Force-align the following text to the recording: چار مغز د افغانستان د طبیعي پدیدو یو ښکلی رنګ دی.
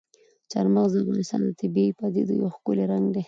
چار 0.51 0.65
مغز 0.75 0.91
د 0.93 0.97
افغانستان 1.01 1.41
د 1.43 1.49
طبیعي 1.59 1.91
پدیدو 1.99 2.33
یو 2.41 2.53
ښکلی 2.55 2.83
رنګ 2.91 3.05
دی. 3.13 3.19